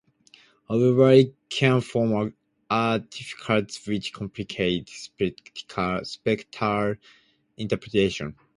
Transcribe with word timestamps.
However, 0.67 1.11
it 1.11 1.35
can 1.47 1.79
form 1.79 2.33
artifacts 2.71 3.85
which 3.85 4.11
complicate 4.11 4.89
spectral 4.89 6.01
interpretation. 7.55 8.35